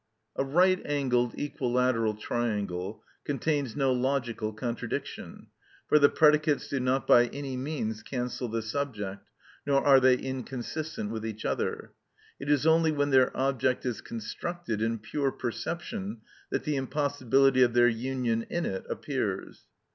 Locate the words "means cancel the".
7.55-8.63